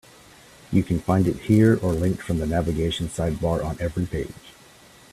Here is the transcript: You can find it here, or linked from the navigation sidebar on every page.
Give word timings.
You 0.71 0.81
can 0.81 0.99
find 0.99 1.27
it 1.27 1.37
here, 1.41 1.77
or 1.79 1.93
linked 1.93 2.23
from 2.23 2.39
the 2.39 2.47
navigation 2.47 3.07
sidebar 3.07 3.63
on 3.63 3.77
every 3.79 4.07
page. 4.07 4.55